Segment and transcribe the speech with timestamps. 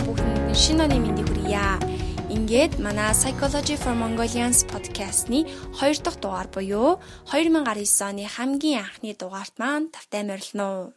[0.00, 1.68] бүгдэнд нь шинэ оны мэндийг хүргье.
[2.32, 5.44] Ингээд манай Psychology for Mongolians podcast-ны
[5.76, 6.96] 2 дахь дугаар буюу
[7.28, 10.96] 2019 оны хамгийн анхны дугаарт маань тавтай морилно.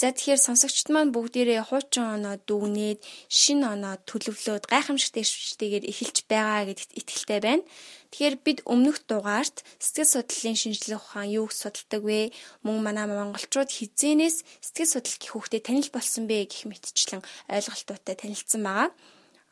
[0.00, 6.70] За тэгэхээр сонсогчд маань бүгдээрээ хуучин оноо дүгнээд шинэ оноо төлөвлөөд гайхамшигтай иршвчтэйгээр эхэлж байгаа
[6.70, 7.66] гэдэгт итгэлтэй байна.
[8.08, 12.32] Тэгэхээр бид өмнөх дугаарт сэтгэл судлалын шинжилгээ ухаан юуг судалдаг вэ?
[12.64, 17.20] Мөн манай монголчууд хизээнээс сэтгэл судлал гэх хүүхдэд танил болсон бэ гэх мэтчлэн
[17.52, 18.90] ойлголтуудтай танилцсан байгаа.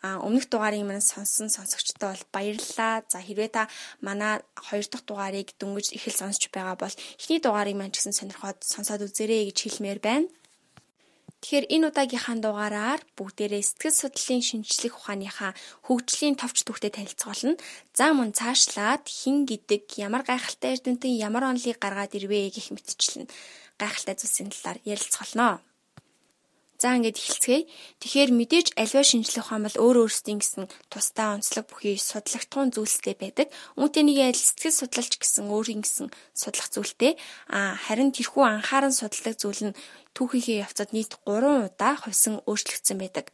[0.00, 3.04] А өмнөх дугаарыг маань сонссон сонсогчдод бол баярлалаа.
[3.12, 3.68] За хэрвээ та
[4.00, 8.16] манай хоёр дахь дугаарыг дөнгөж их л сонсч байгаа бол эхний дугаарыг маань ч гэсэн
[8.16, 10.28] сонирхоод сонсоод үзээрэй гэж хэлмээр байна.
[11.46, 15.54] Тэгэхээр энэ удаагийнхаа дугаараар бүгдээрээ сэтгэл судлалын шинжлэх ухааныхаа
[15.86, 17.54] хөгжлийн товч түүхтэй танилцуулна.
[17.94, 23.30] За мөн цаашлаад хин гэдэг ямар гайхалтай эрдэмтэн ямар онолыг гаргаад ирвэ гэх мэтчлэн
[23.78, 25.62] гайхалтай зүйлсийн талаар ярилцгаолно.
[26.76, 27.68] За ингээд эхэлцгээе.
[28.04, 33.48] Тэгэхээр мэдээж альва шинжлэх ухаан бол өөр өөрсдийн гэсэн тусдаа онцлог бүхий судлагдсан зүйлстэй байдаг.
[33.80, 37.16] Үүнтэй нэг аль сэтгэл судлалч гэсэн өөрийн гэсэн судлах зүйлтэй.
[37.48, 39.76] А харин тэрхүү анхааран судалдаг зүйл нь
[40.12, 43.32] түүхийнхээ явцад нийт 3 удаа хувьсан өөрчлөгдсөн байдаг.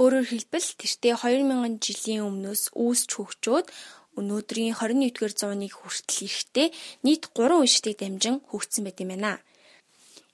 [0.00, 3.68] Өөрөөр хэлбэл тэртээ 2000 жилийн өмнөөс үүсч хөгжөөд
[4.16, 6.68] өнөөдрийн 21-р зууныг хүртэл ирэхдээ
[7.04, 9.40] нийт 3 уншигтыг дамжин хөгжсөн байт юм байна.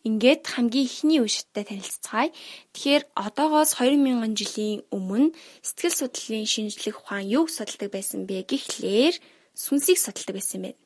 [0.07, 2.31] Ингээд хамгийн ихний үештэй танилцгаая.
[2.71, 9.19] Тэгэхээр одоогоос 2000 жилийн өмнө сэтгэл судлалын шинжлэх ухаан юг судалдаг байсан бэ гэхлээр
[9.59, 10.81] сүнсийг судалдаг байсан байна.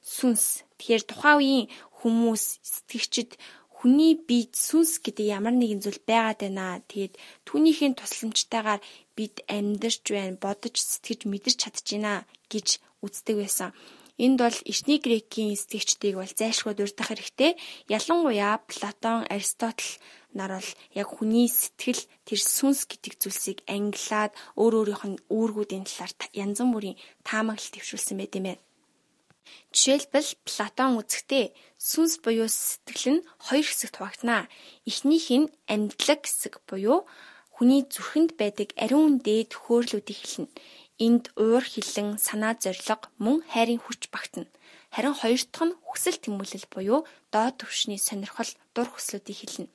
[0.00, 0.64] Сүнс.
[0.80, 1.66] Тэгэхээр тухайн үеийн
[2.00, 3.36] хүмүүс сэтгэгчид
[3.84, 6.80] хүний биед сүнс гэдэг ямар нэгэн зүйл байгаад байна.
[6.88, 8.80] Тэгээд түүнийхээ тусламжтайгаар
[9.12, 13.76] бид амьдарч байна, бодож, сэтгэж, мэдэрч чадчихна гэж үздэг байсан.
[14.14, 17.58] Энд бол Ичний Грекийн сэтгэгчдийг бол зайлшгүй дурдах хэрэгтэй.
[17.90, 19.98] Ялангуяа Платон, Аристотл
[20.38, 26.14] нар бол яг хүний сэтгэл тэр сүнс гэдэг зүйлсийг ангилаад өөр өөрийнх нь үүргүүдийн талаар
[26.30, 28.62] янз бүрийн таамаглал төвшүүлсэн байт юм байна.
[29.74, 34.46] Жишээлбэл Платон үзэхдээ сүнс буюу сэтгэл нь хоёр хэсэгт хуваагдана.
[34.86, 37.02] Эхнийх нь амьдлаг хэсэг буюу
[37.54, 40.54] хүний зүрхэнд байдаг ариун дээд хөөрлүүдийг хэлнэ.
[41.06, 44.48] Энд уур хилэн, санаа зориг мөн хайрын хүч багтана.
[44.94, 47.00] Харин хоёр дахь нь хүсэл тэмүүлэл буюу
[47.34, 49.68] доод түвшний сонирхол, дур хүслүүдийг хэлнэ.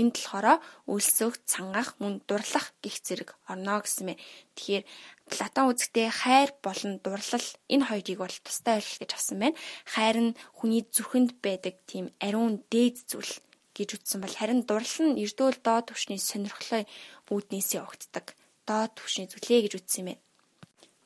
[0.00, 4.14] Энд болохоор өлсөх, цангах, мөн дурлах гих зэрэг орно гэсэн мэ.
[4.56, 4.84] Тэгэхээр
[5.28, 9.60] Платон үзэгтэй хайр болон дурлал энэ хоёрыг бол тусдаа ойлгох гэж авсан байна.
[9.92, 13.34] Хайр нь хүний зүрхэнд байдаг тийм ариун дээд зүйл
[13.76, 16.88] гэж үздсэн бол харин дурлал нь эрдүүл доод түвшний сонирхлын
[17.28, 18.32] үүднээсээ огтдаг.
[18.64, 20.22] Доод түвшний зүйлээ гэж үздсэн юм байна.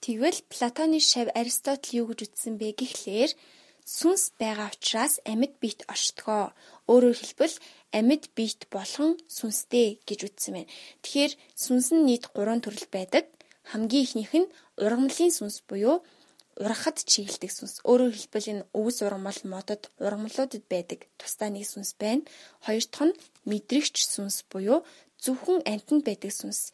[0.06, 3.34] Тэгвэл Платоны шав Аристотл юу гэж үздсэн бэ гэхлээр
[3.82, 6.54] сүнс байгаа учраас амьд биет оршдгоо.
[6.86, 7.58] Өөрөөр хэлбэл
[7.90, 10.70] амьд биет болгон сүнстэй гэж үздсэн байна.
[11.02, 13.26] Тэгэхээр сүнс нь нийт 3 төрөл байдаг.
[13.66, 16.06] Хамгийн ихнийх нь ургамлын сүнс буюу
[16.54, 17.82] ургахад чиглэдэг сүнс.
[17.82, 22.22] Өөрөөр хэлбэл энэ өвс ургамал модод ургамлуудад байдаг тусдаа нэг сүнс байна.
[22.62, 23.18] Хоёр дахь нь
[23.50, 24.86] мэдрэгч сүнс буюу
[25.18, 26.70] зөвхөн амтнд байдаг сүнс.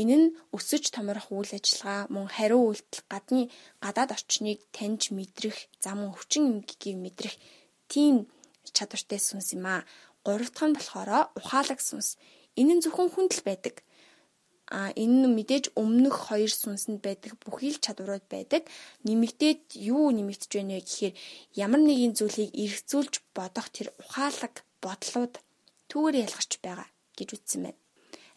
[0.00, 0.26] Энэ нь
[0.56, 3.40] өсөж томрох үйл ажиллагаа мөн хариу үйлдэл гадны
[3.84, 7.34] гадаад орчныг таньж мэдрэх, зам өвчин эмгэгийг мэдрэх
[7.88, 8.28] тийм
[8.76, 9.88] чадвартай сүнс юм аа.
[10.24, 12.08] Гурав дахь нь болохоор ухаалаг сүнс.
[12.60, 13.74] Энэ нь зөвхөн хүнд л байдаг.
[14.68, 18.62] А энэ нь мэдээж өмнөх хоёр сүнсэнд байдаг бүхий л чадварууд байдаг.
[19.06, 21.14] Нэмэгдээд юу нэмэгдэж байна вэ гэхээр
[21.64, 25.34] ямар нэгэн зүйлийг эргцүүлж бодох тэр ухаалаг бодлууд
[25.88, 27.85] түүгээр ялгарч байгаа гэж үзсэн байна.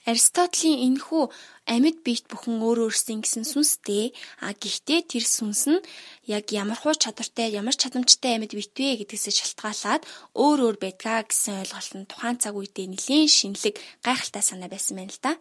[0.07, 1.23] Аристотлийн энэхүү
[1.67, 5.83] амьд биет бүхэн өөр өөрсдийн гэсэн сүнстэй а гэхдээ тэр сүнс нь
[6.23, 10.03] яг ямар хуу чадвартай ямар чадамжтай амьд биет вэ гэдгээс шалтгаалаад
[10.39, 15.13] өөр өөр байдгаа гэсэн ойлголт нь тухайн цаг үедээ нэлийн шинэлэг гайхалтай санаа байсан байна
[15.13, 15.33] л да.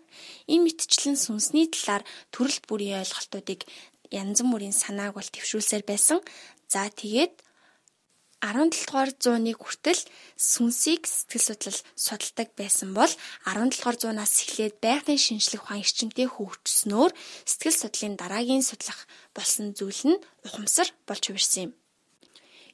[0.51, 2.03] Энэ мэтчлэн сүнсний талаар
[2.35, 3.63] төрөл бүрийн ойлголтуудыг
[4.11, 6.19] янз бүрийн санааг бол төвшүүлсээр байсан.
[6.69, 7.48] За тэгээд
[8.39, 9.99] 17 дугаар зууны хүртэл
[10.39, 13.11] сүнсийг сэтгэл судлал судалдаг байсан бол
[13.43, 17.11] 17 дугаар зуунаас эхлээд байгалийн шинжлэх ухаан эрчимтэй хөгжснөөр
[17.51, 21.73] сэтгэл судлалын дараагийн судлах болсон зүйл нь ухамсар болж хувирсан юм.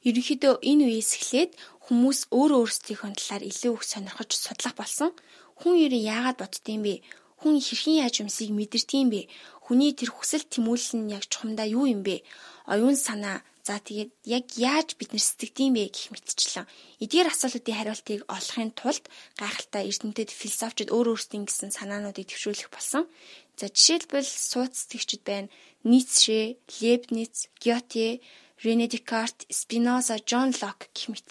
[0.05, 1.51] Ерөнхийдөө энэ үеэс эхлээд
[1.89, 5.09] хүмүүс өөр өөрсдийнхөө талаар илүү их сонирхож судлах болсон.
[5.57, 7.01] Хүн ерөө яагаад боддtiin бэ?
[7.41, 9.21] Хүн хэрхэн яаж юмсыг мэдэрдtiin бэ?
[9.65, 12.21] Хүний тэр хүсэл тэмүүлэл нь яг чухамдаа юу юм бэ?
[12.69, 16.69] Оюун санаа За тэгээд яг яаж бид нэр сэтгэдэм бэ гэх мэтчлэн
[17.01, 19.09] эдгээр асуултуудын хариултыг олохын тулд
[19.41, 23.09] гайхалтай эрдэмтэд философчид өөр өөрсдийн гэсэн санаануудыг төвшүүлэх болсон.
[23.57, 25.49] За жишээлбэл сууц сэтгэгчид байна.
[25.81, 28.21] Ницше, Лебниц, Гёте,
[28.61, 31.25] Рене Декарт, Спиноза, Джон Лок гэх мэт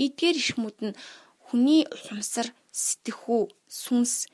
[0.00, 0.98] эдгээр эрхмүүд нь
[1.52, 4.32] хүний ухамсар, сэтгэхүй, сүнс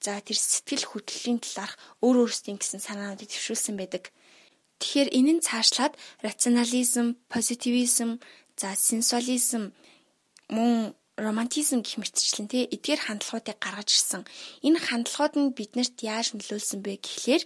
[0.00, 4.14] За тэр сэтгэл хөдлөлийн талаарх өөр өөрсдийн гэсэн санаануудыг төвшүүлсэн байдаг.
[4.80, 5.94] Тэгэхээр энэ нь цаашлаад
[6.26, 8.20] рационализм, позитивизм,
[8.56, 9.72] за сенсуализм
[10.52, 14.22] мөн романтизм гэх мэтчлэн тий эдгээр хандлагуудыг гаргаж ирсэн.
[14.60, 17.42] Энэ хандлагууд нь биднэрт яаж нөлөөлсөн бэ гэхлээр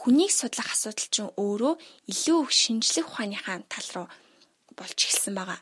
[0.00, 1.74] хүнийг судлах асуудал чинь өөрөө
[2.12, 4.08] илүү их шинжлэх ухааныхаа тал руу
[4.76, 5.60] болж эхэлсэн байгаа.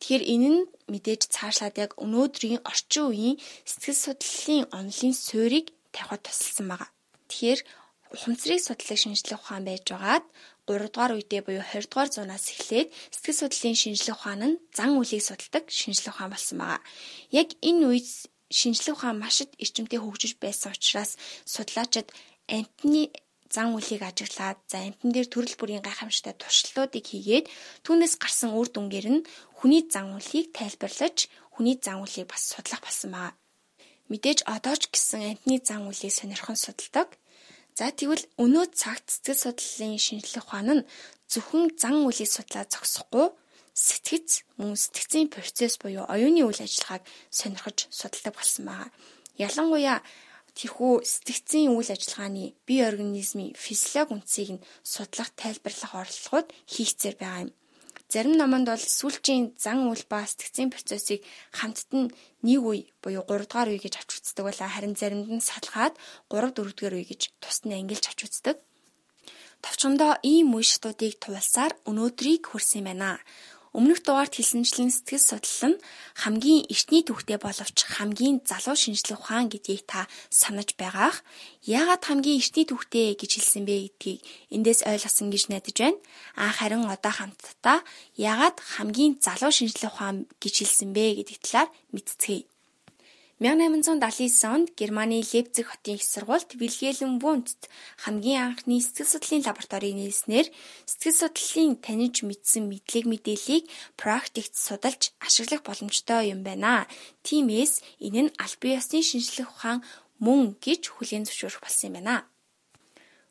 [0.00, 3.36] Тэгэхээр энэ нь мэдээж цаашлаад яг өнөөдрийн орчин үеийн
[3.68, 6.90] сэтгэл судлалын онолын суурийг тавихад тусалсан байгаа.
[7.28, 7.60] Тэгэхээр
[8.16, 10.24] ухамсарыг судлах шинжлэх ухаан байж байгаад
[10.66, 15.22] 3 дугаар үедээ буюу 20 дугаар зуунаас эхлээд сэтгэл судлалын шинжлэх ухаан нь зан үлийг
[15.26, 16.80] судалдаг шинжлэх ухаан болсон байгаа.
[17.34, 18.08] Яг энэ үед
[18.58, 21.18] шинжлэх ухаан маш их эрчимтэй хөгжиж байсан учраас
[21.54, 22.08] судлаачид
[22.46, 23.10] амтны
[23.54, 27.46] зан үлийг ажиглаад за амтан дээр төрөл бүрийн гайхамшигтай туршилтуудыг хийгээд
[27.84, 29.24] түүнээс гарсан үр дүнгээр нь
[29.58, 33.36] хүний зан үлийг тайлбарлаж хүний зан үлийг бас судлах болсон байгаа.
[34.08, 37.08] Мэдээж одоо ч гэсэн амтны зан үлийг сонирхон судалдаг.
[37.78, 40.86] За тэгвэл өнөө цагт сэтгэл судлалын шинжлэх ухаан нь
[41.32, 43.32] зөвхөн зан үлийг судлаад зогсохгүй
[43.72, 47.02] сэтгэц мөн сэтгцийн процесс буюу оюуны үйл ажиллагааг
[47.32, 48.88] сонирхож судалдаг болсон байгаа.
[49.40, 50.04] Ялангуяа
[50.52, 57.50] тэрхүү сэтгцийн үйл ажиллагааны бие организмын физиологи үндсийг нь судлах, тайлбарлах оролдлогод хийгцээр байгаа юм.
[58.12, 61.24] Зарим номонд бол сүүлчийн зан үйл ба сэтгцийн процессыг
[61.56, 62.12] хамтд нь
[62.44, 65.96] нэг үе буюу 3 дугаар үе гэж авч үздэг байла харин заримд нь салгаад
[66.28, 68.56] 3 4 дугаар үе гэж тусна ангилж авч үздэг.
[69.64, 73.16] Товчондоо ийм үе шатуудыг туулсаар өнөөдрийг хүрсэн юм байна.
[73.72, 75.82] Өмнөх дугаард хэлсэнчлэн сэтгэл судлал нь
[76.20, 81.24] хамгийн эртний түүхтэй боловч хамгийн залуу шинжлэх ухаан гэдгийг та санаж байгаах.
[81.64, 84.20] Яагаад хамгийн эртний түүхтэй гэж хэлсэн бэ гэдгийг
[84.52, 86.04] эндээс ойлгосон гэж найдаж байна.
[86.36, 87.80] А харин одоо хамтдаа
[88.20, 92.51] яагаад хамгийн залуу шинжлэх ухаан гэж хэлсэн бэ гэдэг талаар мэдцгээе.
[93.42, 97.66] 1879 онд Германы Лейпциг хотын их сургуульд Вильгельм Вундт
[97.98, 100.46] хамгийн анхны сэтгэл судлалын лабораторийг нээснээр
[100.86, 103.64] сэтгэл судлалын таниж мэдсэн мэдлэг мэдээллийг
[103.98, 106.86] практикт судалж ашиглах боломжтой юм байна.
[107.26, 109.82] Тиймээс энэ нь аль бие усны шинжлэх ухаан
[110.22, 112.31] мөн гэж хүлээн зөвшөөрөх болсон юм байна.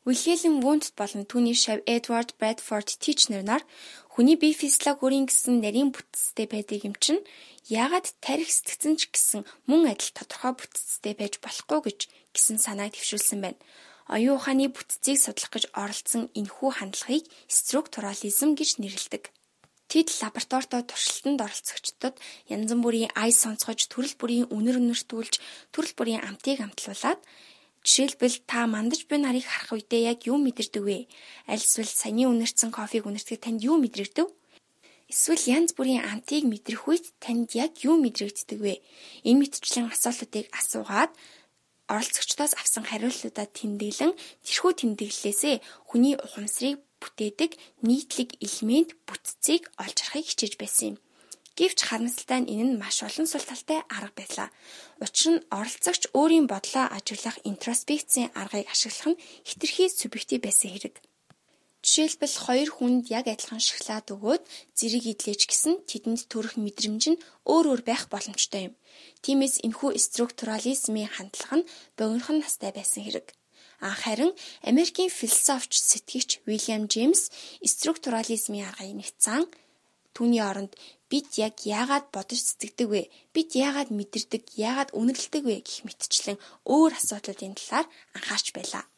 [0.02, 3.62] Вильгельм Вундт болон түүний шав Эдвард Брэдфорд Тичнер нар
[4.10, 7.22] хүний бие физиологийн гэсэн нарийн бүтцтэй байдаг юм чинь
[7.70, 11.98] яагаад тарих сэтгцэн ч гэсэн мөн адил тодорхой бүтцтэй байж болохгүй гэж
[12.34, 13.62] гисэн санааг төвшүүлсэн байна.
[14.10, 19.30] Оюун ухааны бүтцийг судлах гэж оролцсон энэхүү хандлагыг структурализм гэж нэрлэдэг.
[19.86, 22.16] Тэд лабораторитой туршилтанд оролцогчдод
[22.50, 25.34] янз бүрийн ай сонцгож, төрөл бүрийн үнэр үнэртүүлж,
[25.70, 27.20] төрөл бүрийн амтыг амтлуулад
[27.82, 30.98] Жишээлбэл та мандаж буй нарыг харах үедээ яг юу мэдэрдэг вэ?
[31.50, 34.30] Аль эсвэл саяны үнэрсэн кофег үнэртэхэд танд юу мэдрэгдэв?
[35.10, 38.78] Эсвэл янз бүрийн амтыг мэдрэх үед танд яг юу мэдрэгддэг вэ?
[39.26, 41.10] Энэ мэтчлэн асуултуудыг асуугаад
[41.90, 44.14] оролцогчдоос авсан хариултуудаа тэмдэглэн
[44.46, 45.54] тэрхүү тэмдэглэлээсээ
[45.90, 50.96] хүний ухамсарыг бүтээдэг нийтлэг элемент бүтцийг олж харахыг хичээж байсан юм.
[51.58, 54.48] Гэвч харамсалтай нь энэ нь маш олон сул талтай арга байлаа.
[55.04, 60.96] Учир нь оролцогч өөрийн бодлоо ажиглах интроспекцийн аргыг ашиглах нь хитрхи субъектив байсан хэрэг.
[61.82, 64.42] Жишээлбэл хоёр хүнд яг адилхан шоколад өгөөд
[64.78, 67.22] зэрэг идлээч гэсэн тэдэнд төрөх мэдрэмж нь
[67.52, 68.74] өөр өөр байх боломжтой юм.
[69.26, 73.34] Тиймээс энэхүү структурализмын хандлага нь богинохон настай байсан хэрэг.
[73.82, 74.30] Харин
[74.62, 77.34] Америкийн философч сэтгэгч Уильям Джеймс
[77.66, 79.50] структурализмын аргыг нэгцэн
[80.14, 80.78] түүний оронд
[81.12, 83.02] бид яг яагаад бодож сэтгэдэг вэ?
[83.36, 88.88] Бид яагаад мэдэрдэг, яагаад үнэрлэдэг вэ гэх мэтчлэн өөр асуудлуудын талаар анхаарч байлаа.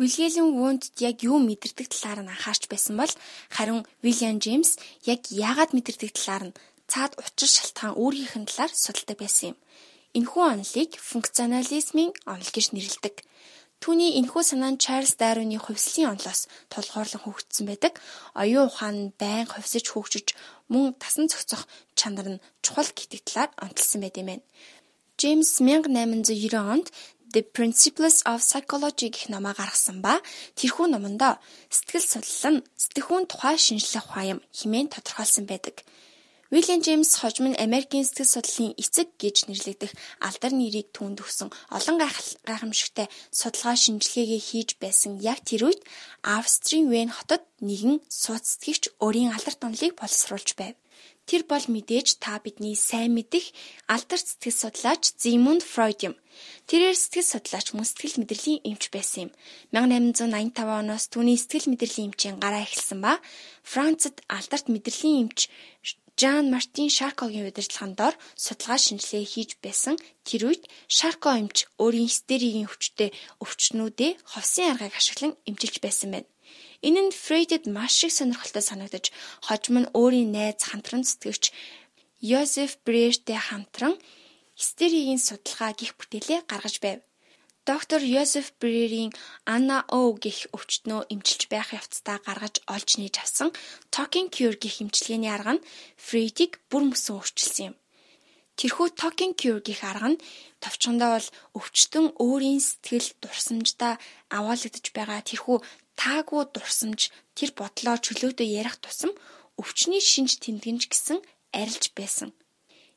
[0.00, 3.12] Вильгельм Вундт яг юу мэдэрдэг талаар нь анхаарч байсан бол
[3.52, 6.56] харин Вильям Джеймс яг яагаад мэдэрдэг талаар нь
[6.88, 9.56] цаад учир шалтгаан өөрийнх нь талаар судалдаг байсан юм.
[10.16, 13.14] Энэхүү онолыг функционализмын онол гэж нэрлэдэг.
[13.82, 17.98] Түүний энэхүү санаа нь Чарльз Дарвины хувьслын онолоос тулгуурлан хөгжсөн байдаг.
[18.30, 20.38] Оюун ухаан нь байн хувьсаж хөгжиж
[20.70, 21.66] мөн тасан цогцох
[21.98, 24.46] чанар нь чухал гэдэг талаар онцлсан байт юм байна.
[25.18, 26.94] Джеймс 1890 онд
[27.34, 30.22] The Principles of Psychology гэх номоо гаргасан ба
[30.54, 35.82] тэрхүү номондоо сэтгэл судлал нь сэтгэхүүн тухай шинжлэх ухаан юм хэмээн тодорхойлсон байдаг.
[36.52, 41.96] Уильям Джеймс хожим нь Америкийн сэтгэл судлалын эцэг гэж нэрлэгдэх алдар нэрийг түүнд өгсөн олон
[41.96, 45.80] гайхамшигтай судалгаа шинжилгээгээ хийж байсан яг тэр үед
[46.20, 50.76] Австрийн Вен хотод нэгэн сууц сэтгэгч өөрийн алдарт онолыг боловсруулж байв.
[51.24, 53.56] Тэр бол мэдээж та бидний сайн мэдих
[53.88, 56.14] алдар сэтгэл судлаач Зигмунд Фройд юм.
[56.68, 59.30] Тэрээр сэтгэл судлаач мөн сэтгэл мэдрэлийн эмч байсан юм.
[59.72, 63.24] 1885 оноос түүний сэтгэл мэдрэлийн эмчийн гараа эхэлсэн ба
[63.64, 65.48] Францад алдарт мэдрэлийн эмч
[66.20, 68.14] Жан Мартин Шаркогийн удирдлагын дор
[68.44, 69.96] судалгаа шинжилгээ хийж байсан
[70.28, 70.62] тэр үед
[70.96, 73.10] Шарко эмч өөрийн стеригийн хүчтэй
[73.42, 76.28] өвчтнүүдээ ховсын аргыг ашиглан эмчилж байсан байна.
[76.86, 79.04] Энэ нь Фрейдэд маш их сонирхолтой санагдаж,
[79.46, 81.44] хожим нь өөрийн найз хамтран сэтгэгч
[82.30, 83.94] Йозеф Брештэй хамтран
[84.54, 86.98] стеригийн судалгаа гих бүтээлээ гаргаж байв.
[87.64, 89.12] Доктор Йозеф Брерийн
[89.46, 93.54] Анна О гэх өвчтнөө эмчилж байх явцдаа гаргаж олж нээж авсан
[93.94, 95.64] Talking Cure гэх эмчилгээний арга нь
[95.94, 97.74] Фрейдийг бүр мөсөн өөрчилсөн юм.
[98.58, 100.22] Тэрхүү Talking Cure гэх арга нь
[100.58, 103.94] товчхондоо бол өвчтөн өөрийн сэтгэл дурсамждаа
[104.34, 105.62] аваалагдж байгаа тэрхүү
[105.94, 109.14] таагүй дурсамж тэр бодлоо чөлөөдөө ярих тусам
[109.54, 111.18] өвчний шинж тэмдгэнж гэсэн
[111.54, 112.34] арилж байсан.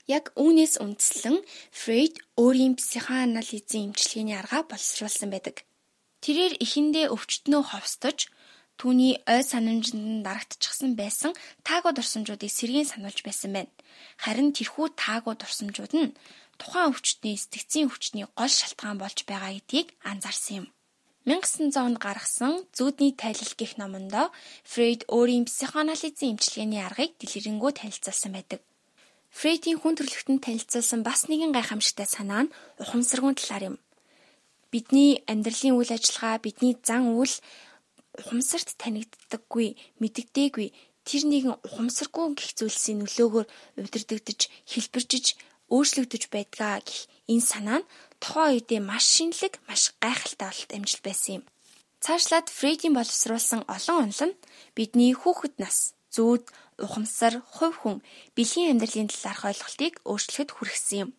[0.05, 1.41] Яг үүнээс үндэслэн
[1.73, 5.65] Фрейд өөрийн психоанализийн эмчилгээний аргаа боловсруулсан байдаг.
[6.21, 8.29] Тэрээр эхэндээ өвчтнөө ховстож
[8.77, 11.31] түүний ой санамжинд дарагдчихсан байсан
[11.67, 13.73] таагүй дурсамжуудыг сэргийн сануулж байсан байна.
[14.21, 16.13] Харин тэрхүү таагүй дурсамжууд нь
[16.61, 20.67] тухайн өвчтний сэтгцийн өвчтний гол шалтгаан болж байгаа гэдгийг анзаарсан юм.
[21.25, 24.29] 1900 онд гаргасан Зүудний тайлал гэх номондоо
[24.71, 28.61] Фрейд өөрийн психоанализийн эмчилгээний аргыг дэлгэрэнгүй танилцуулсан байдаг.
[29.35, 33.77] Фрейдийн хүн төрөлхтөнд танилцуулсан бас нэгэн гайхамшигтай санаа нь ухамсаргуун талаар юм.
[34.71, 37.35] Бидний амьдралын үйл ажиллагаа, бидний зан үйл
[38.15, 40.67] ухамсарт танигддаггүй, мэддэггүй
[41.03, 43.47] тэр нэгэн ухамсаргүй гих зүйлсийн нөлөөгөөр
[43.83, 45.25] удирдагдж, хэлбэржиж,
[45.67, 47.89] өөрчлөгдөж байдгаа гэх энэ санаа нь
[48.23, 51.43] тухайн үедээ маш шинэлэг, маш гайхалтай бололт амжилт байсан юм.
[51.99, 54.39] Цаашлаад Фрейдийн боловсруулсан олон онол нь
[54.77, 56.45] бидний хүүхэд нас, зүүд,
[56.81, 57.97] ухамсар, хувь хүн,
[58.35, 61.11] бэлгийн амьдралын талаарх ойлголтыг өөрчлөхөд хүргэсэн юм.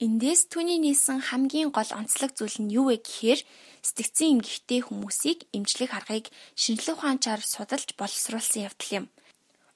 [0.00, 3.40] Эндээс түүний нийсэн хамгийн гол онцлог зүйл нь юу вэ гэхээр
[3.84, 9.06] сэтгцэн эмгэгтэй хүмүүсийг эмчлэх аргыг шинжлэх ухаанчаар судалж боловсруулсан явдал юм.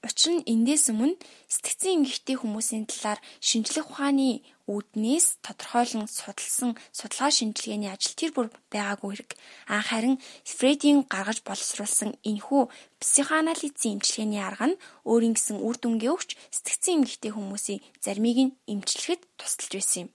[0.01, 1.21] Учир нь эндээс өмнө
[1.53, 9.11] сэтгцэн эмгэгтэй хүмүүсийн талаар шинжлэх ухааны үүднээс тодорхойлон судалсан судалгаа шинжилгээний ажил тэр бүр байгаагүй
[9.13, 9.31] хэрэг.
[9.69, 10.17] Анх харин
[10.49, 12.63] Фредийн гаргаж боловсруулсан энэхүү
[13.03, 19.23] психоанализийн эмчилгээний арга нь өөрийн гэсэн үр дүнгээ өгч сэтгцэн эмгэгтэй хүмүүсийн заримыг нь эмчлэхэд
[19.37, 20.11] тусалж байсан юм.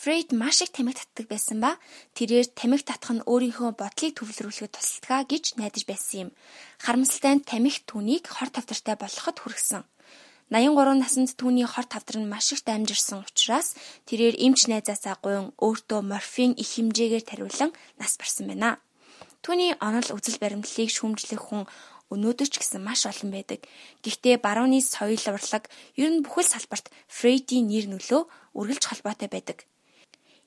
[0.00, 1.76] Фрейд маш их тамхи татдаг байсан ба
[2.16, 6.30] тэрээр тамхи татах нь өөрийнхөө бодлыг төвлөрүүлэхэд тусалдгаа гэж найдаж байсан юм.
[6.80, 9.84] Харамсалтай нь тамхи түүнийг хор тавтартай болгоход хүргэсэн.
[10.50, 13.78] 83 наснд түүний хор тавдар нь маш их дамжирсан учраас
[14.10, 17.70] тэрээр эмч найзаасаа гуйн өөртөө морфин их хэмжээгээр тариулан
[18.02, 18.82] нас барсан байна.
[19.46, 21.70] Түүний онол үзэл баримтлалыг шүүмжлэх хүн
[22.10, 23.62] өнөөдөр ч гэсэн маш олон байдаг.
[24.02, 28.22] Гэхдээ барууны соёл урлаг ер нь бүхэл салбарт Фрейдийн нэр нөлөө
[28.58, 29.70] үргэлж холбоотой байдаг.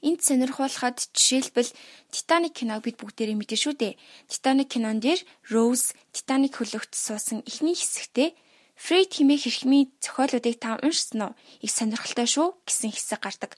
[0.04, 1.72] Энд сонирхуулахад жишээлбэл
[2.12, 3.96] Титаник киног бид бүгдээрээ мэдэн шүү дээ.
[4.28, 8.43] Титаник кинон дээр Роуз Титаник хөлөгт суусан эхний хэсэгтээ
[8.84, 11.38] Фрейд хэмээх хэрхмийн зохиолуудыг та уншсан уу?
[11.64, 13.56] Их сонирхолтой шүү гэсэн хэсэг гардаг.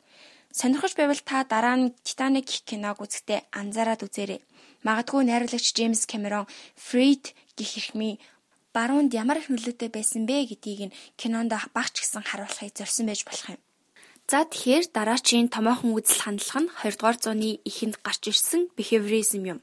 [0.54, 4.46] Сонирхож байвал та дараа нь Титаник киног үзэхдээ анзаараад үзээрэй.
[4.86, 6.46] Магадгүй найруулагч Джеймс Кэмерон
[6.78, 8.22] Фрейд гэх хэрхмийн
[8.70, 13.58] баруунд ямар их нөлөөтэй байсан бэ гэдгийг нь кинонд багч гисэн харуулахыг зорьсон байж болох
[13.58, 13.62] юм.
[14.30, 19.60] За тэгэхээр дараачийн томоохон үзэл хандлага нь 20 дугаар зууны эхэнд гарч ирсэн behaviorism юм.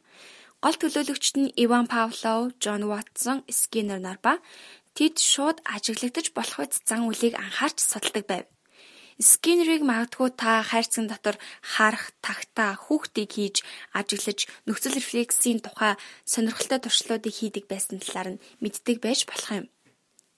[0.63, 4.39] Гол төлөөлөгчд нь Иван Павлов, Джон Ватсон, Скиннер нар ба
[4.97, 8.47] Тэд шууд ажиглагдаж болох үс зан үлийг анхаарч судалдаг байв.
[9.21, 13.57] Скиннерийг магадгүй та хайрцаг дотор харах, тагтаа, хүүхдийг хийж
[13.99, 15.95] ажиглаж нөхцөл рефлексийн тухай
[16.33, 19.67] сонирхолтой туршлагуудыг хийдэг байсан талаар нь мэддэг байж болох юм.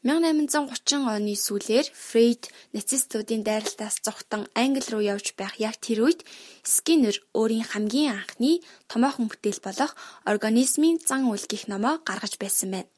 [0.05, 6.21] 1830 оны сүүлээр Фрейд нацистуудын дайралтаас зогтон Англи руу явж байх яг тэр үед
[6.61, 9.97] Скиннер өөрийн хамгийн анхны томоохон бүтээл болох
[10.29, 12.94] организмын зан үйл гэх номоо гаргаж байсан байна.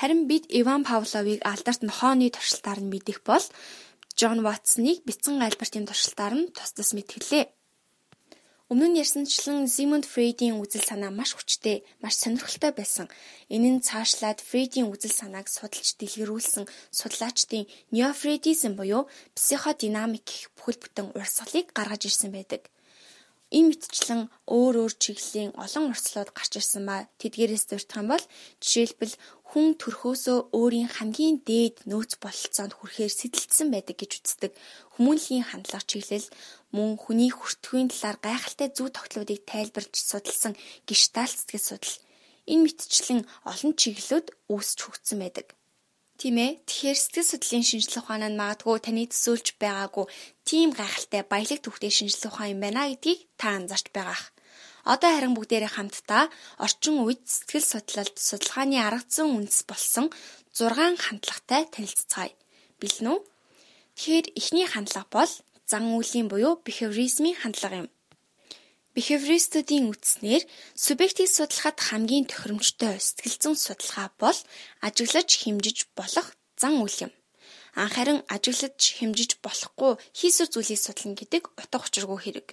[0.00, 3.44] Харин бид Иван Павловыг алдарт нохооны туршилтаар нь мэдэх бол
[4.16, 7.44] Джон Ватсныг бяцхан альбертийн туршилтаар нь тус тус мэдгэлээ.
[8.72, 13.12] Өмнө нь ярьсанчлан Зигмунд Фрейдийн үзэл санаа маш хүчтэй, маш сонирхолтой байсан.
[13.52, 16.64] Энэ нь цаашлаад Фрейдийн үзэл санааг судалж дэлгэрүүлсэн
[16.98, 19.04] судлаачдын неофрейдизм буюу
[19.36, 22.72] психодинамик гэх бүхэл бүтэн урсгалыг гаргаж ирсэн байдаг.
[23.50, 28.24] Ийм мэтчлэн өөр өөр чиглэлийн олон урсгалууд гарч ирсэн ба тэдгээрээс дурдах юм бол
[28.62, 29.14] жишээлбэл
[29.50, 34.52] хүн төрхөөсөө өөрийн хамгийн дээд нөөц бололцоонд хүрэхээр сэтэлцсэн байдаг гэж үздэг.
[34.94, 36.28] Хүмүүнлэгийн хандлага чиглэл
[36.70, 40.54] мөн хүний хүртэхүйн талаар гайхалтай зүй тогтлуудыг тайлбарж судалсан
[40.86, 41.96] гештальт сэтгэл судал.
[42.46, 45.46] Энэ мэтчлэн олон чиглэлүүд үүсч хөгжсөн байдаг.
[46.20, 46.60] Тийм ээ.
[46.68, 50.04] Тэгэхээр сэтгэл судлалын шинжилгээ ухаан нь магадгүй таны төсөөлж байгаагүй
[50.44, 54.24] тийм гайхалтай баялаг түүхтэй шинжилгээ ухаан юм байна гэдгийг та анзаарч байгаах.
[54.84, 56.28] Одоо харин бүгдээрээ хамтдаа
[56.60, 60.12] орчин үед сэтгэл судлалд судалгааны арга зүйн үндэс болсон
[60.52, 62.36] 6 хандлагатай танилццгаая.
[62.80, 63.20] бэлэн үү?
[63.96, 65.32] Тэгэхээр эхний хандлага бол
[65.64, 67.88] зан үйлийн буюу behaviorism-ийн хандлага юм.
[68.94, 70.42] Behavioристуудын үтснээр
[70.74, 74.38] субъектийг судлахад хамгийн тохиромжтой сэтгэл зүйн судалгаа бол
[74.86, 77.12] ажиглаж хэмжиж болох зан үйл юм.
[77.82, 82.48] Анхааран ажиглаж хэмжиж болохгүй хийсвэр зүйлийг судлана гэдэг утга учиргүй хэрэг.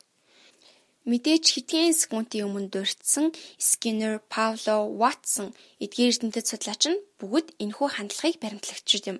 [1.09, 8.37] Мэдээж хэдхэн секундын өмнө дурдсан Скиннер, Пауло, Ватсон эдгээр эрдэмтэд судлаач нь бүгд энэхүү хандлагыг
[8.43, 9.17] баримтлагчид юм.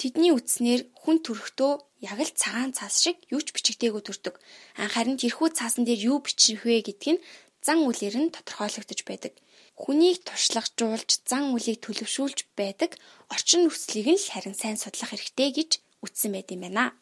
[0.00, 1.72] Тэдний үтснээр хүн төрөхдөө
[2.08, 4.40] яг л цагаан цаас шиг юу ч бичигдээгүй төрдөг.
[4.80, 7.22] Харин тэрхүү цаасан дээр юу бичих вэ гэдг нь
[7.60, 9.36] зан үлээр нь тодорхойлогдож байдаг.
[9.76, 12.96] Хүнийг туршлагажуулж зан үлийг төлөвшүүлж байдаг
[13.28, 16.96] орчин нөхцөлийг нь харин сайн судлах хэрэгтэй гэж үтсэн байт юм байна.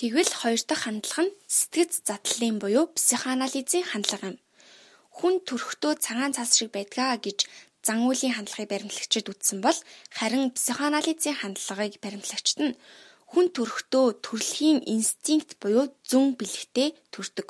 [0.00, 4.38] Тэгвэл хоёр дахь хандлага нь сэтгэц задлалын буюу психоанализийн хандлага юм.
[5.16, 7.48] Хүн төрөхдөө цагаан цаас шиг байдгаа гэж
[7.86, 9.78] зан үйлийн хандлагыг баримтлагчид үтсэн бол
[10.18, 12.76] харин психоанализийн хандлагыг баримтлагчид нь
[13.30, 17.48] хүн төрөхдөө төрөлхийн инстинкт буюу зүн бэлэгтэй төрдөг.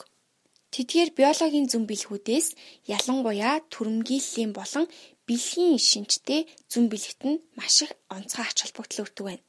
[0.73, 2.49] Тэдгээр биологийн зүн бэлгүүдээс
[2.97, 4.85] ялангуяа төрөмгийллийн болон
[5.29, 6.41] бэлгийн шинжтэй
[6.71, 9.45] зүн бэлэгт нь маш их онцгой ач холбогдол өгдөг байна.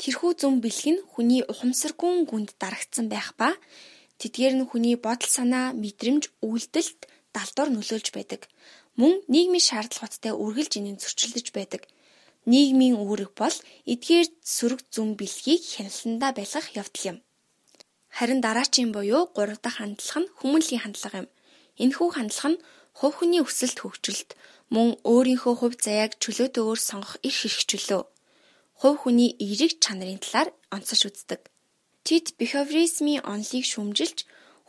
[0.00, 3.50] Тэрхүү зүн бэлэг нь хүний ухамсаргүйн гүнд дарагдсан байх ба
[4.20, 7.00] тэдгээр нь хүний бодол санаа, мэдрэмж, үйлдэлд
[7.34, 8.46] далдуур нөлөөлж байдаг
[9.00, 11.82] мөн нийгмийн шаардлагуудтай үргэлж энийг зөрчилдөж байдаг.
[12.50, 13.56] Нийгмийн үүрэг бол
[13.92, 17.18] эдгээр сөрөг зүн бэлгийг хяналтандаа байлгах явдал юм.
[18.16, 21.28] Харин дараачийн буюу 3 дахь хандлага нь хүмүүнлэгийн хандлага юм.
[21.82, 22.62] Энэхүү хандлага нь
[22.98, 24.30] хувь хүний өсөлт хөгжилт
[24.74, 28.02] мөн өөрийнхөө хувь заяаг чөлөөтэйгээр сонгох эрх хэрэгчлөө.
[28.80, 31.40] Хувь хүний эерэг чанарын талаар онцолж үздэг.
[32.06, 34.18] Тэд behaviorism-ийн онолыг шүмжилж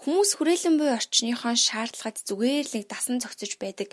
[0.02, 3.90] Хүмүүс хүрээлэн буй орчныхоо шаардлагад зүгээр л нэг дасан зохицож байдаг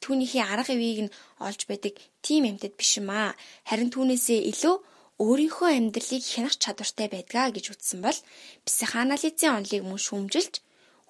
[0.00, 1.14] түүнийхээ арга ивийг нь
[1.46, 3.36] олж байдаг тийм амьтад биш юм аа.
[3.68, 4.76] Харин түүнээсээ илүү
[5.20, 8.18] өөрийнхөө амьдралыг хянах чадвартай байдгаа гэж үзсэн бол
[8.64, 10.54] психоанализийн онолыг мөн шүүмжилж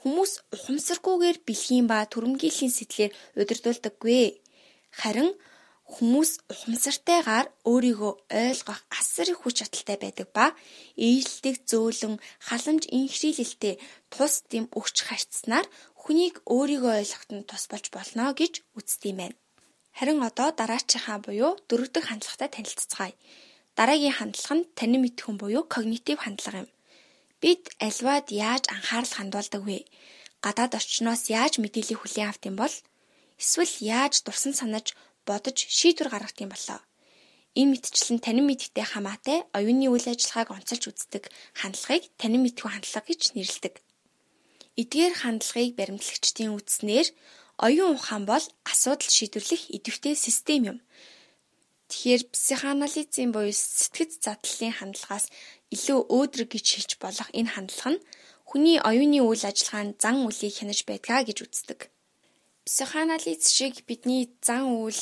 [0.02, 4.42] хүмүүс ухамсаргүйгээр бэлгийн ба төрөмгийллийн сэтлэр удирдуулдаггүй.
[5.00, 5.30] Харин
[5.90, 10.46] Хүмүүс ухамсартайгаар өөрийгөө ойлгох асар их хүч чадалтай байдаг ба
[10.94, 12.14] ээлдэг зөөлөн
[12.46, 13.74] халамж инхрийлэлтэй
[14.14, 15.66] тус дэм өгч харьцснаар
[16.00, 19.36] хүнийг өөрийгөө ойлгоход нь тус болж болно гэж үздэг юм байна.
[19.98, 23.14] Харин одоо дараачийнхаа буюу дөрөв дэх хандлагатай танилццгаая.
[23.78, 26.68] Дараагийн хандлага нь танин мэдхүн буюу когнитив хандлага юм.
[27.42, 29.78] Бид альваад яаж анхаарал хандуулдаг вэ?
[30.44, 32.74] Гадаад орчноос яаж мэдээлэл хүлээн авт юм бол
[33.42, 34.86] эсвэл яаж дурсан санаж
[35.30, 36.80] бодож шийдвэр гаргах юм болоо.
[37.58, 41.24] Энэ мэтчлэн танин мэдхтэй хамаатай оюуны үйл ажиллагааг онцолж үздэг
[41.60, 43.74] хандлагыг танин мэдхүй хандлага гэж нэрлэдэг.
[44.80, 47.08] Эдгээр хандлагыг баримтлагчдын үзнээр
[47.66, 50.78] оюун ухаан бол асуудал шийдвэрлэх идэвхтэй систем юм.
[51.90, 55.26] Тэгэхээр психоанализийн буюу сэтгэц задлалын хандлагаас
[55.74, 58.04] илүү өөдрөг гэж хэлж болох энэ хандлага нь
[58.46, 61.90] хүний оюуны үйл ажиллагаанд зан үлийг хянаж байдгаа гэж үздэг.
[62.66, 65.00] Психоанализ шиг бидний зан үйл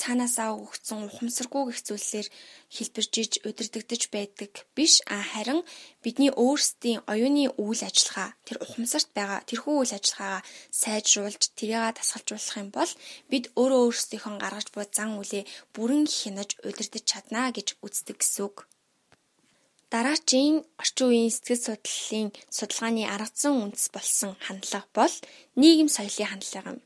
[0.00, 2.28] цаанаасаа өгсөн ухамсаргүй гэх зүйлсээр
[2.74, 5.60] хэлбэржиж удирдагдж байдаг биш а харин
[6.04, 10.46] бидний өөрсдийн оюуны үйл ажиллагаа тэр ухамсарт байгаа тэрхүү үйл ажиллагаагаа
[10.80, 12.92] сайжруулж тэрийгээ тасгалжуулах юм бол
[13.30, 18.56] бид өөрөө өөрсдийнхөө гаргаж буй зан үлээ бүрэн хянаж удирдах чаднаа гэж үздэг гэсэн үг.
[19.92, 25.14] Дараачийн орчин үеийн сэтгэл судлалын судалгааны арга зүйн үндэс болсон хандлага бол
[25.60, 26.80] нийгэм соёлын хандлага юм.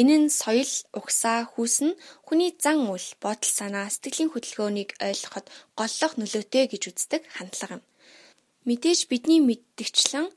[0.00, 5.46] Энэ нь соёл, угсаа, хүүс нь хүний зан үйл, бодол санаа, сэтгэлийн хөдөлгөөнийг ойлгоход
[5.78, 7.82] голлох нөлөөтэй гэж үздэг хандлага юм.
[8.68, 10.28] Мэдээж бидний мэддэгчлэн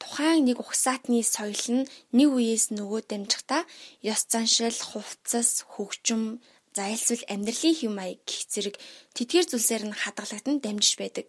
[0.00, 3.62] тухайн нэг угсаатны соёл нь нэг үеэс нөгөө дамжихдаа
[4.12, 6.40] ёс заншил, хувцас, хөгжим,
[6.76, 8.76] За альсвал амьдралын хэв маяг гих зэрэг
[9.16, 11.26] тэтгэр зүйлсээр нь хадгалагдсан дамжиж байдаг.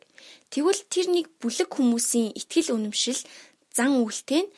[0.51, 3.21] Тэгвэл тэр нэг бүлэг хүмүүсийн итгэл үнэмшил
[3.71, 4.51] зан үйлтэй нь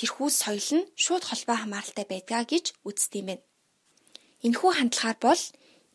[0.00, 3.44] тэрхүү соёл нь шууд холбоо хамааралтай байдгаа гэж үздэг юм байна.
[4.40, 5.42] Энэхүү хандлагаар бол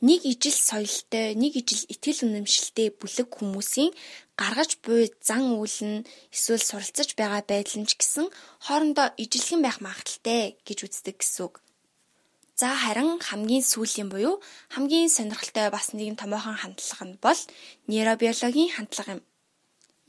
[0.05, 3.97] нэг ижил соёлтой, нэг ижил итгэл үнэмшилтэй бүлэг хүмүүсийн
[4.37, 8.29] гаргаж буй зан үйл нь эсвэл суралцаж байгаа байдал нь ч гэсэн
[8.61, 11.64] хоорондоо ижилхэн байх магадaltaй гэж үздэг гэсэн үг.
[12.55, 14.39] За харин хамгийн сүүлийн буюу
[14.71, 17.41] хамгийн сонирхолтой бас нэгэн томоохон хандлага нь бол
[17.91, 19.21] нейробиологийн хандлага юм.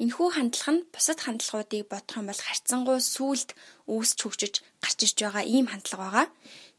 [0.03, 3.51] Энэхүү хандлага нь бусад хандлагуудыг бодох юм бол харьцангуй сүулт
[3.91, 6.27] үүсч хөгжиж гарч ирж байгаа ийм хандлага байгаа.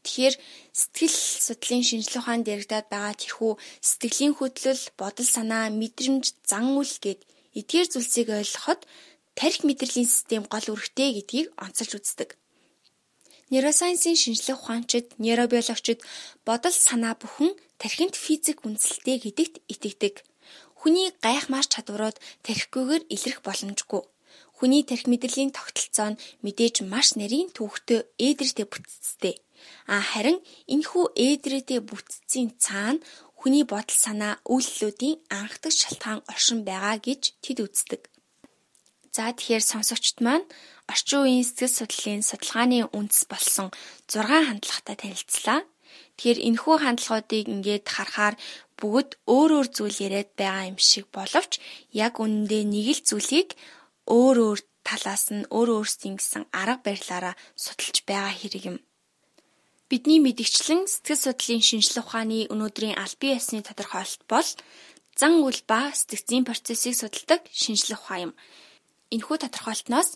[0.04, 0.34] Тэгэхээр
[0.80, 3.52] сэтгэл судлалын шинжилгээ ухаанд дэрэгдээд байгаа тэрхүү
[3.84, 7.20] сэтгэлийн хөдлөл, бодол санаа, мэдрэмж, зан үйл гээд
[7.60, 8.80] эдгээр зүйлсийг ойлгоход
[9.36, 12.40] тарих мэдрэлийн систем гол үүрэгтэй гэдгийг онцолж үздэг.
[13.50, 16.04] Нейросайенсийн шинжлэх ухаанчид, нейробиологчид
[16.44, 20.14] бодол санаа бүхэн тархинд физик үндсэлтэй гэдэгт итгэдэг.
[20.78, 24.02] Хүний гайхмаар чадварууд тархихгүйгээр илэрх боломжгүй.
[24.56, 29.34] Хүний тархи мэдрэлийн тогтолцоо нь мэдээж маш нарийн түүхтэй ээдрээтэй бүтцтэй.
[29.88, 30.38] А харин
[30.72, 33.00] энэхүү ээдрээтэй бүтцийн цаана
[33.38, 38.02] хүний бодол санаа үйлдэлүүдийн анхдагч шалтгаан оршин байгаа гэж тэд үздэг.
[39.18, 40.46] За тэгэхээр сонсогчд маань
[40.86, 43.74] орчин үеийн сэтгэл судлалын судалгааны үндэс болсон
[44.06, 45.66] 6 хандлагатай танилцлаа.
[46.14, 48.38] Тэгэхээр энэхүү хандлагуудыг ингээд харахаар
[48.78, 51.58] бүгд өөр өөр зүйл яриад байгаа юм шиг боловч
[51.90, 53.58] яг үнэндээ нэг л зүйлийг
[54.06, 58.78] өөр өөр талаас нь өөр өөрсдийн гэсэн арга барилаараа судалж байгаа хэрэг юм.
[59.90, 64.48] Бидний мэдгчлэн сэтгэл судлалын шинжилгээ ухааны өнөөдрийн албан ёсны тодорхойлолт бол
[65.18, 68.34] зан үйл ба сэтгцийн процессыг судалдаг шинжилгээ ухаан юм.
[69.14, 70.10] Энэхүү тодорхойлтноос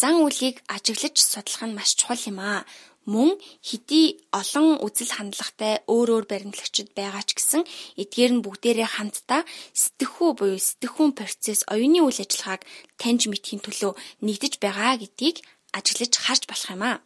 [0.00, 2.60] зан үйлийг ажиглаж судлах нь маш чухал юм аа
[3.06, 7.62] мөн хэдий олон үзэл хандлагатай өөр өөр баримтлагчид байгаа ч гэсэн
[8.02, 9.46] эдгээр нь бүгдээрээ хамтдаа
[9.82, 12.62] сэтгэхүй буюу сэтгэхүүн процесс оюуны үйл ажиллагааг
[12.98, 13.92] таньж мэдхийн төлөө
[14.26, 15.38] нэгдэж байгаа гэдгийг
[15.78, 16.98] ажиглаж харж болох юм аа.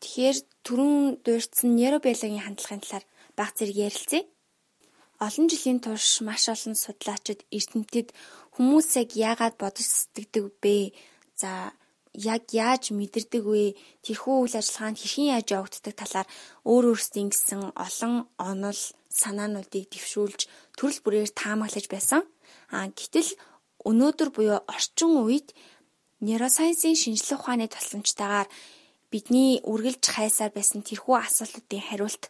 [0.00, 3.04] Тэгэхээр түрүүн дуурьдсан нейробиологийн хандлагын талаар
[3.36, 4.24] баг зэрэг ярилцъя.
[5.20, 8.08] Олон жилийн турш маш олон судлаачид эрдэмтэд
[8.56, 10.92] хүмүүсийг яагаад бодож сэтгэдэг бэ?
[11.36, 11.72] За
[12.14, 13.78] яг яаж мэдэрдэг вэ?
[14.02, 16.28] Тэрхүү үйл ажиллагаанд хэрхэн яаж явагддаг талаар
[16.66, 20.40] өөр өөрсдийн гэсэн олон онол санаануудыг дэвшүүлж
[20.74, 22.22] төрөл бүрээр таамаглаж байсан.
[22.74, 23.30] А гэтэл
[23.86, 25.54] өнөөдөр буюу орчин үед
[26.20, 28.48] нейросайенсийн шинжилгээ ухааны тусламжтайгаар
[29.10, 32.24] бидний үргэлж хайсаар байсан тэрхүү асуултуудын хариулт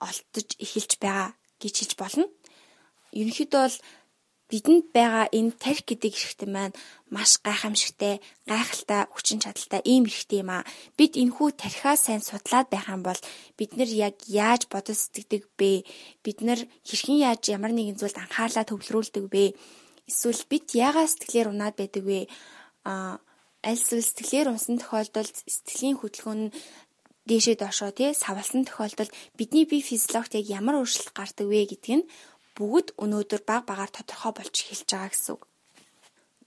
[0.00, 2.24] олдож эхэлж байгаа гэж хэлж болно.
[3.14, 3.78] Ерөнхийдөө бол
[4.50, 6.76] бидэнд байгаа энэ тарих гэдэг эрхтэн маань
[7.08, 10.68] маш гайхамшигтай, гайхалтай, хүчин чадалтай ийм эрхтэй юм аа.
[10.98, 13.20] Бид энэхүү тарихаа сайн судлаад байх юм бол
[13.56, 15.88] бид нар яг яаж бодож сэтгэдэг бэ?
[16.24, 19.56] Бид нар хэрхэн яаж ямар нэгэн зүйлд анхаарлаа төвлөрүүлдэг вэ?
[20.10, 22.28] Эсвэл бид яагаад сэтгэлээр унаад байдаг вэ?
[22.84, 23.16] Аа
[23.64, 26.54] аль эсвэл сэтгэлээр унсан тохиолдолд сэтгэлийн хөдөлгөөн нь
[27.24, 32.04] дээшээ доошоо тий савлсан тохиолдолд бидний бие физиологт яг ямар өөрчлөлт гардаг вэ гэдг нь
[32.56, 35.42] бүгд өнөөдөр баг багаар тодорхой болж эхэлж байгаа гэсэн үг.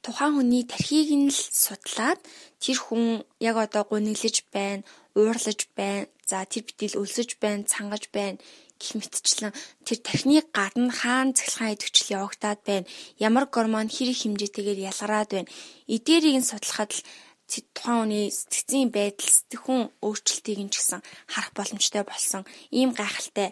[0.04, 2.20] Тухайн хүний тархийг нь л судлаад
[2.64, 4.88] тэр хүн яг одоо гуниглаж байна,
[5.20, 8.40] уурлаж байна, за тэр битэл өлсөж байна, цангаж байна
[8.80, 9.54] гэх мэтчлэн
[9.86, 15.52] тэр тархины гадна хаана цахилгаан идэвхжил явагдаад байна, ямар гормон хэр их хэмжээтэйгээр ялгараад байна.
[15.90, 17.02] Эдгээрийг нь судлахад л
[17.50, 23.50] тухайн хүний сэтгцийн байдал, сэтгхүүн өөрчлөлтийг нь ч гэсэн харах боломжтой болсон ийм гайхалтай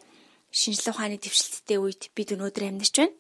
[0.60, 3.16] шинжилгээ ухааны дэвшилттэй үед бид өнөөдөр амьдарч байна.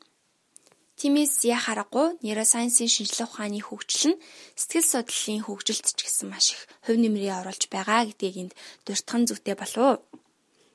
[0.96, 4.22] Тиймээс яа харахгүй нейросайенсийн шинжилгээ ухааны хөгжил нь
[4.56, 8.54] сэтгэл судлалын хөгжилд ч гэсэн маш их хувь нэмрээ оруулж байгаа гэдгийг энд
[8.88, 10.00] дуртхан зүйтэй болов.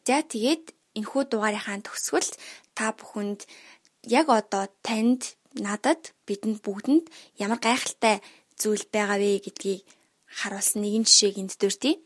[0.05, 2.35] За тэгээд энэхүү дугаарынхаа төгсгөлд
[2.77, 3.41] та бүхэнд
[4.13, 7.05] яг одоо танд надад бидэнд бүгдэнд
[7.41, 8.21] ямар гайхалтай
[8.61, 9.89] зүйл байгаа вэ гэдгийг
[10.39, 11.97] харуулсан нэгэн жишээг энд дурдъя.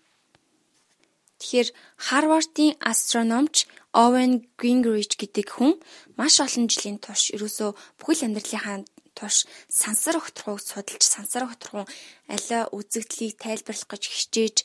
[1.41, 1.69] Тэгэхээр
[2.07, 5.79] Харвардын астрономч Овен Гингрич гэдэг хүн
[6.19, 7.71] маш олон жилийн турш ерөөсөө
[8.03, 8.83] бүхэл амьдралынхаа
[9.15, 11.87] турш сансар огторхуйг судалж сансар огторхун
[12.27, 14.57] аливаа үзэгдлийг тайлбарлах гэж хичээж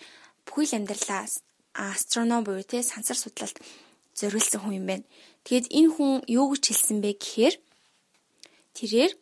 [0.49, 1.29] бүхэл амьдралаа
[1.77, 3.61] астроном буюу те сансар судлалт
[4.17, 5.05] зориулсан хүн юм байна.
[5.45, 7.55] Тэгэд энэ хүн юу гэж хэлсэн бэ гэхээр
[8.75, 9.13] тэрээр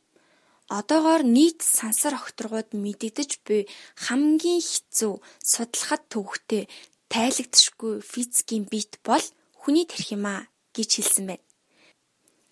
[0.71, 3.67] одоогоор нийт сансар огторгууд мэдэгдэж буй
[4.07, 6.63] хамгийн хэцүү судлахад төвхтэй
[7.11, 9.23] тайлагдшгүй физикийн бит бол
[9.67, 11.43] хүний тарих юм а гэж хэлсэн байна.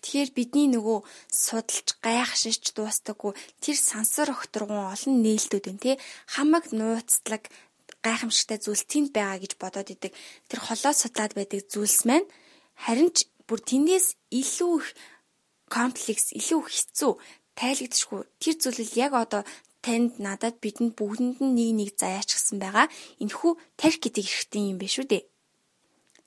[0.04, 0.98] Тэгэхээр бидний нөгөө
[1.32, 3.32] судалж гайхшиж дуустдаггүй
[3.64, 5.96] тэр сансар огторгон олон нээлтүүд байна тий
[6.28, 7.48] хамаг нууцлаг
[8.04, 10.12] гайхамшигтай зүйл тэнд байгаа гэж бодоод идэг.
[10.52, 12.28] Тэр холоо судлаад байдаг зүйлс маань
[12.84, 14.88] харин ч бүр тэндээс илүү их
[15.72, 17.12] комплекс, илүү хэцүү
[17.58, 19.42] тайлагдшгүй тэр зүйлэл яг одоо
[19.82, 22.86] танд надад бидэнд бүгдэнд нь нэг нэг заяачихсан байгаа.
[23.22, 25.24] Энэхүү тарих гэдэг эрхтэн юм биш үү дээ.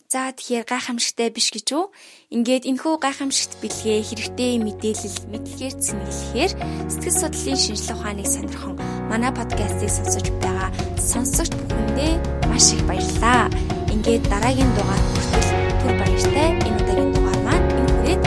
[0.09, 1.85] За тэгэхээр гайхамшигтай биш гэж үү?
[2.33, 6.51] Ингээд энэхүү гайхамшигт бэлгээ хэрэгтэй мэдээлэл мэдлэгээр цэнгэлэхээр
[6.89, 8.73] сэтгэл судлалын шинжилгээ ухааныг сонирхон
[9.05, 12.13] манай подкастыг сонсож байгаа сонсогч бүхэндээ
[12.49, 13.53] маш их баярлалаа.
[13.93, 18.21] Ингээд дараагийн дугаар хүртэл түр баяртай энэ удаагийн дугаар маань энэ хүрээд